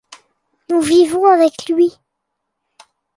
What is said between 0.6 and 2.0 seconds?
Nous vivons avec lui.